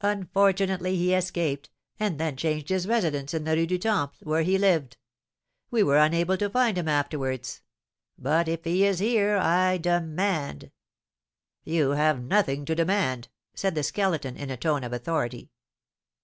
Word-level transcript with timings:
Unfortunately 0.00 0.96
he 0.96 1.14
escaped, 1.14 1.70
and 2.00 2.18
then 2.18 2.36
changed 2.36 2.70
his 2.70 2.88
residence 2.88 3.32
in 3.32 3.44
the 3.44 3.54
Rue 3.54 3.68
du 3.68 3.78
Temple, 3.78 4.16
where 4.22 4.42
he 4.42 4.58
lived; 4.58 4.96
we 5.70 5.84
were 5.84 5.96
unable 5.98 6.36
to 6.38 6.50
find 6.50 6.76
him 6.76 6.88
afterwards. 6.88 7.60
But 8.18 8.48
if 8.48 8.64
he 8.64 8.84
is 8.84 8.98
here, 8.98 9.36
I 9.36 9.78
demand" 9.78 10.72
"You 11.62 11.90
have 11.90 12.20
nothing 12.20 12.64
to 12.64 12.74
demand," 12.74 13.28
said 13.54 13.76
the 13.76 13.84
Skeleton, 13.84 14.36
in 14.36 14.50
a 14.50 14.56
tone 14.56 14.82
of 14.82 14.92
authority. 14.92 15.52